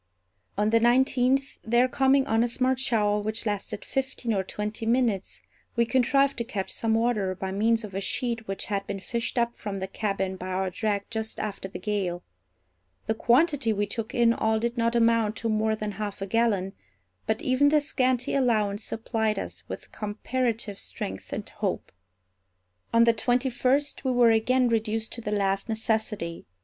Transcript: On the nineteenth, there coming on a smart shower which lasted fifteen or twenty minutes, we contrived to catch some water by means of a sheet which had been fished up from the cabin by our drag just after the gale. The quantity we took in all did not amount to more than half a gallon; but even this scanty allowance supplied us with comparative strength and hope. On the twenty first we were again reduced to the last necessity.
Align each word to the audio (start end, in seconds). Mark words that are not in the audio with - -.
On 0.57 0.71
the 0.71 0.79
nineteenth, 0.79 1.59
there 1.63 1.87
coming 1.87 2.25
on 2.25 2.43
a 2.43 2.47
smart 2.47 2.79
shower 2.79 3.19
which 3.21 3.45
lasted 3.45 3.85
fifteen 3.85 4.33
or 4.33 4.41
twenty 4.43 4.87
minutes, 4.87 5.43
we 5.75 5.85
contrived 5.85 6.37
to 6.39 6.43
catch 6.43 6.73
some 6.73 6.95
water 6.95 7.35
by 7.35 7.51
means 7.51 7.83
of 7.83 7.93
a 7.93 8.01
sheet 8.01 8.47
which 8.47 8.65
had 8.65 8.87
been 8.87 8.99
fished 8.99 9.37
up 9.37 9.55
from 9.55 9.77
the 9.77 9.85
cabin 9.85 10.37
by 10.37 10.47
our 10.47 10.71
drag 10.71 11.05
just 11.11 11.39
after 11.39 11.67
the 11.67 11.77
gale. 11.77 12.23
The 13.05 13.13
quantity 13.13 13.71
we 13.73 13.85
took 13.85 14.15
in 14.15 14.33
all 14.33 14.57
did 14.57 14.75
not 14.75 14.95
amount 14.95 15.35
to 15.35 15.49
more 15.49 15.75
than 15.75 15.91
half 15.91 16.19
a 16.19 16.25
gallon; 16.25 16.73
but 17.27 17.43
even 17.43 17.69
this 17.69 17.87
scanty 17.89 18.33
allowance 18.33 18.83
supplied 18.83 19.37
us 19.37 19.61
with 19.67 19.91
comparative 19.91 20.79
strength 20.79 21.31
and 21.31 21.47
hope. 21.47 21.91
On 22.91 23.03
the 23.03 23.13
twenty 23.13 23.51
first 23.51 24.03
we 24.03 24.09
were 24.09 24.31
again 24.31 24.67
reduced 24.67 25.11
to 25.11 25.21
the 25.21 25.31
last 25.31 25.69
necessity. 25.69 26.47